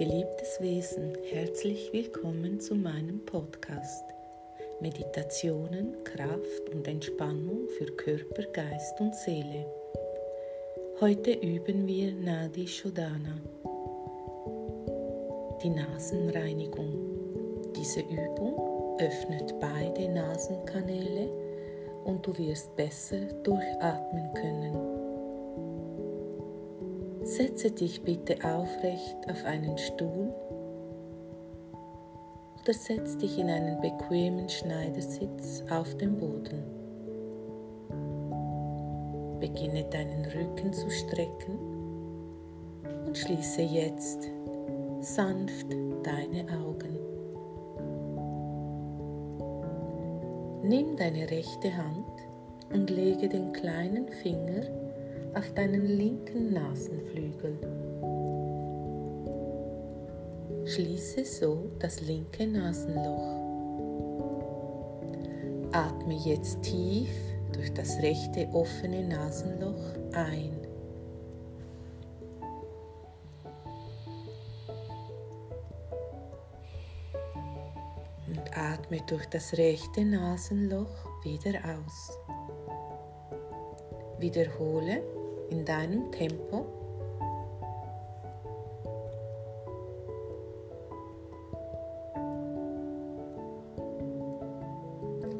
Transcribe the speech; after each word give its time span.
Geliebtes 0.00 0.58
Wesen, 0.62 1.12
herzlich 1.30 1.92
willkommen 1.92 2.58
zu 2.58 2.74
meinem 2.74 3.22
Podcast. 3.26 4.06
Meditationen, 4.80 5.94
Kraft 6.04 6.70
und 6.72 6.88
Entspannung 6.88 7.68
für 7.76 7.84
Körper, 7.84 8.44
Geist 8.44 8.98
und 8.98 9.14
Seele. 9.14 9.66
Heute 11.02 11.32
üben 11.32 11.86
wir 11.86 12.14
Nadi 12.14 12.66
Shodana, 12.66 13.42
die 15.62 15.68
Nasenreinigung. 15.68 16.94
Diese 17.76 18.00
Übung 18.00 18.96
öffnet 19.00 19.54
beide 19.60 20.08
Nasenkanäle 20.08 21.28
und 22.06 22.26
du 22.26 22.38
wirst 22.38 22.74
besser 22.74 23.20
durchatmen 23.42 24.32
können. 24.32 24.89
Setze 27.22 27.70
dich 27.70 28.02
bitte 28.02 28.36
aufrecht 28.44 29.16
auf 29.30 29.44
einen 29.44 29.76
Stuhl 29.76 30.32
oder 32.62 32.72
setz 32.72 33.18
dich 33.18 33.38
in 33.38 33.48
einen 33.48 33.80
bequemen 33.80 34.48
Schneidersitz 34.48 35.62
auf 35.70 35.94
dem 35.98 36.16
Boden. 36.16 36.62
Beginne 39.38 39.84
deinen 39.84 40.24
Rücken 40.26 40.72
zu 40.72 40.90
strecken 40.90 41.58
und 43.06 43.16
schließe 43.16 43.62
jetzt 43.62 44.28
sanft 45.00 45.66
deine 46.02 46.46
Augen. 46.58 46.98
Nimm 50.62 50.96
deine 50.96 51.30
rechte 51.30 51.74
Hand 51.76 52.06
und 52.72 52.90
lege 52.90 53.28
den 53.28 53.52
kleinen 53.52 54.08
Finger 54.22 54.62
auf 55.34 55.52
deinen 55.54 55.86
linken 55.86 56.52
Nasenflügel. 56.52 57.58
Schließe 60.66 61.24
so 61.24 61.70
das 61.78 62.00
linke 62.00 62.46
Nasenloch. 62.46 63.38
Atme 65.72 66.14
jetzt 66.14 66.62
tief 66.62 67.10
durch 67.52 67.72
das 67.74 67.98
rechte 68.02 68.48
offene 68.52 69.06
Nasenloch 69.06 69.94
ein. 70.12 70.56
Und 78.26 78.56
atme 78.56 79.00
durch 79.06 79.26
das 79.26 79.56
rechte 79.56 80.04
Nasenloch 80.04 81.24
wieder 81.24 81.58
aus. 81.64 82.18
Wiederhole 84.18 85.02
in 85.50 85.64
deinem 85.64 86.10
Tempo. 86.12 86.64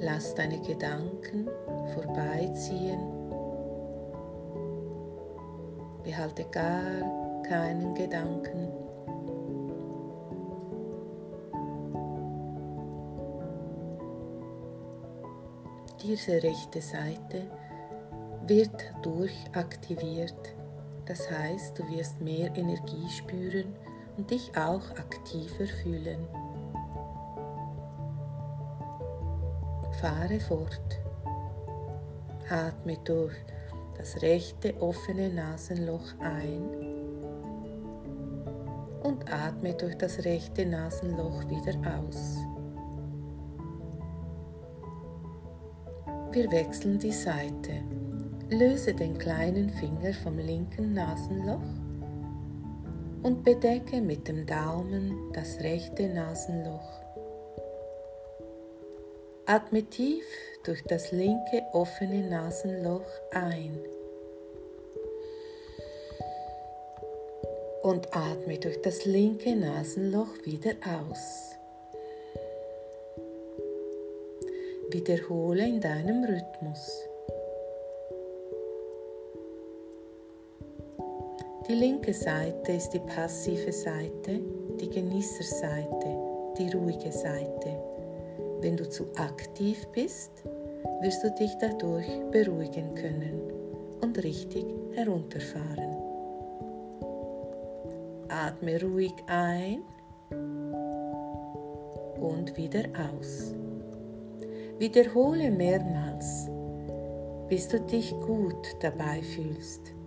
Lass 0.00 0.34
deine 0.34 0.58
Gedanken 0.60 1.48
vorbeiziehen. 1.94 3.00
Behalte 6.02 6.44
gar 6.50 7.42
keinen 7.42 7.94
Gedanken. 7.94 8.72
Diese 16.02 16.42
rechte 16.42 16.80
Seite 16.80 17.46
wird 18.50 18.92
durchaktiviert. 19.02 20.56
Das 21.06 21.30
heißt, 21.30 21.78
du 21.78 21.88
wirst 21.88 22.20
mehr 22.20 22.50
Energie 22.56 23.08
spüren 23.08 23.76
und 24.16 24.28
dich 24.28 24.50
auch 24.56 24.90
aktiver 24.98 25.66
fühlen. 25.82 26.26
Fahre 30.00 30.40
fort. 30.40 31.00
Atme 32.48 32.98
durch 33.04 33.36
das 33.96 34.20
rechte 34.20 34.74
offene 34.82 35.28
Nasenloch 35.28 36.18
ein 36.18 36.68
und 39.04 39.32
atme 39.32 39.74
durch 39.74 39.96
das 39.96 40.24
rechte 40.24 40.66
Nasenloch 40.66 41.48
wieder 41.48 41.76
aus. 41.96 42.38
Wir 46.32 46.50
wechseln 46.50 46.98
die 46.98 47.12
Seite. 47.12 47.99
Löse 48.52 48.94
den 48.94 49.16
kleinen 49.16 49.70
Finger 49.70 50.12
vom 50.12 50.36
linken 50.36 50.92
Nasenloch 50.92 51.62
und 53.22 53.44
bedecke 53.44 54.00
mit 54.00 54.26
dem 54.26 54.44
Daumen 54.44 55.32
das 55.32 55.60
rechte 55.60 56.08
Nasenloch. 56.08 57.00
Atme 59.46 59.84
tief 59.84 60.24
durch 60.64 60.82
das 60.82 61.12
linke 61.12 61.62
offene 61.72 62.28
Nasenloch 62.28 63.06
ein 63.30 63.78
und 67.82 68.08
atme 68.16 68.58
durch 68.58 68.82
das 68.82 69.04
linke 69.04 69.54
Nasenloch 69.54 70.44
wieder 70.44 70.72
aus. 70.84 71.54
Wiederhole 74.90 75.68
in 75.68 75.80
deinem 75.80 76.24
Rhythmus. 76.24 77.09
Die 81.70 81.76
linke 81.76 82.12
Seite 82.12 82.72
ist 82.72 82.90
die 82.90 82.98
passive 82.98 83.70
Seite, 83.70 84.40
die 84.80 84.90
Genießerseite, 84.90 86.16
die 86.58 86.68
ruhige 86.76 87.12
Seite. 87.12 87.78
Wenn 88.60 88.76
du 88.76 88.88
zu 88.88 89.04
aktiv 89.14 89.86
bist, 89.92 90.32
wirst 91.00 91.22
du 91.22 91.30
dich 91.38 91.52
dadurch 91.60 92.08
beruhigen 92.32 92.92
können 92.96 93.40
und 94.00 94.18
richtig 94.24 94.66
herunterfahren. 94.94 95.94
Atme 98.28 98.82
ruhig 98.82 99.14
ein 99.28 99.84
und 102.20 102.56
wieder 102.56 102.82
aus. 103.14 103.54
Wiederhole 104.80 105.52
mehrmals, 105.52 106.50
bis 107.48 107.68
du 107.68 107.78
dich 107.78 108.10
gut 108.26 108.74
dabei 108.80 109.22
fühlst 109.22 109.99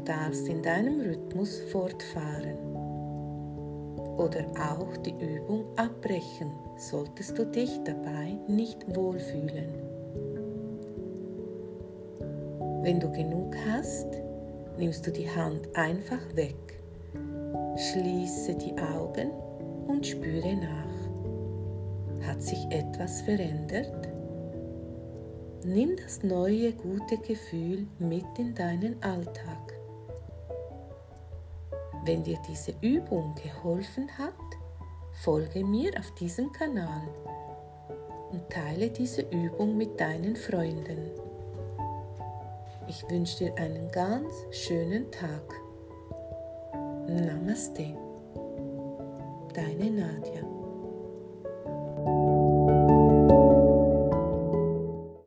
darfst 0.00 0.48
in 0.48 0.62
deinem 0.62 1.00
Rhythmus 1.00 1.60
fortfahren. 1.70 2.56
Oder 4.16 4.46
auch 4.58 4.96
die 4.98 5.14
Übung 5.18 5.64
abbrechen, 5.76 6.52
solltest 6.76 7.36
du 7.38 7.44
dich 7.44 7.80
dabei 7.84 8.38
nicht 8.46 8.84
wohlfühlen. 8.94 9.94
Wenn 12.82 13.00
du 13.00 13.10
genug 13.10 13.54
hast, 13.66 14.08
nimmst 14.78 15.06
du 15.06 15.10
die 15.10 15.28
Hand 15.28 15.68
einfach 15.74 16.20
weg, 16.34 16.80
schließe 17.76 18.54
die 18.54 18.76
Augen 18.78 19.30
und 19.88 20.06
spüre 20.06 20.54
nach. 20.54 22.28
Hat 22.28 22.42
sich 22.42 22.64
etwas 22.70 23.22
verändert? 23.22 24.08
Nimm 25.64 25.96
das 25.96 26.22
neue 26.22 26.72
gute 26.72 27.16
Gefühl 27.18 27.86
mit 27.98 28.26
in 28.38 28.54
deinen 28.54 29.02
Alltag. 29.02 29.73
Wenn 32.04 32.22
dir 32.22 32.38
diese 32.46 32.74
Übung 32.82 33.34
geholfen 33.34 34.10
hat, 34.18 34.34
folge 35.22 35.64
mir 35.64 35.90
auf 35.98 36.10
diesem 36.16 36.52
Kanal 36.52 37.08
und 38.30 38.50
teile 38.50 38.90
diese 38.90 39.22
Übung 39.22 39.76
mit 39.78 39.98
deinen 39.98 40.36
Freunden. 40.36 41.10
Ich 42.88 43.08
wünsche 43.08 43.44
dir 43.44 43.54
einen 43.56 43.90
ganz 43.90 44.34
schönen 44.50 45.10
Tag. 45.10 45.54
Namaste. 47.08 47.96
Deine 49.54 49.90
Nadja. 49.90 50.42